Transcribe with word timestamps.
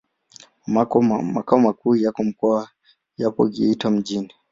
Makao 1.33 1.59
makuu 1.59 1.95
ya 1.95 2.13
mkoa 2.19 2.69
yapo 3.17 3.47
Geita 3.49 3.89
mjini. 3.89 4.33